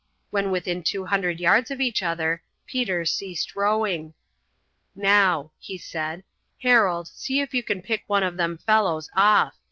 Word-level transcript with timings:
When 0.31 0.49
within 0.49 0.81
two 0.81 1.05
hundred 1.05 1.39
yards 1.39 1.69
of 1.69 1.79
each 1.79 2.01
other 2.01 2.41
Peter 2.65 3.05
ceased 3.05 3.55
rowing. 3.55 4.15
"Now," 4.95 5.51
he 5.59 5.77
said, 5.77 6.23
"Harold, 6.63 7.07
see 7.07 7.39
if 7.39 7.53
you 7.53 7.61
can 7.61 7.83
pick 7.83 8.05
one 8.07 8.23
of 8.23 8.35
them 8.35 8.57
fellows 8.57 9.11
off. 9.15 9.53